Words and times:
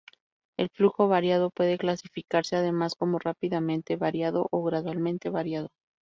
El 0.57 0.69
flujo 0.71 1.07
variado 1.07 1.51
puede 1.51 1.77
clasificarse, 1.77 2.55
además, 2.55 2.95
como 2.95 3.19
rápidamente 3.19 3.97
variado 3.97 4.47
o 4.49 4.63
gradualmente 4.63 5.29
variado. 5.29 5.69